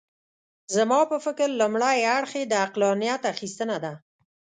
زما 0.75 0.99
په 1.11 1.17
فکر 1.25 1.47
لومړی 1.61 1.97
اړخ 2.17 2.31
یې 2.39 2.43
د 2.47 2.53
عقلانیت 2.65 3.21
اخیستنه 3.33 3.77
ده. 3.83 3.93